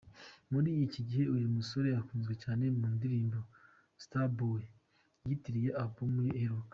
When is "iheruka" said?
6.37-6.69